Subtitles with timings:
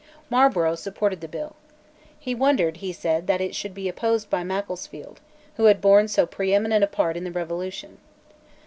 [0.31, 1.55] Marlborough supported the bill.
[2.17, 5.19] He wondered, he said, that it should be opposed by Macclesfield,
[5.57, 7.99] who had borne so preeminent a part in the Revolution.